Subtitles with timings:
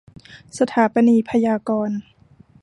[0.57, 1.97] สถาปนียพยากรณ์